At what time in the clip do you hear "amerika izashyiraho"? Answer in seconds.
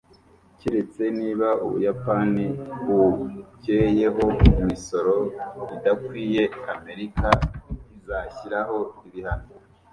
6.73-8.77